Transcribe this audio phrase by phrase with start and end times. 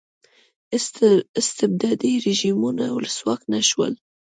[1.41, 3.93] استبدادي رژیمونو ولسواک نه شول.